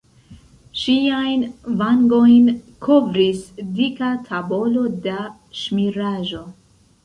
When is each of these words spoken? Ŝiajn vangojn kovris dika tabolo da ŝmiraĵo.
Ŝiajn 0.83 1.43
vangojn 1.81 2.49
kovris 2.87 3.45
dika 3.77 4.11
tabolo 4.31 4.89
da 5.07 5.23
ŝmiraĵo. 5.63 6.47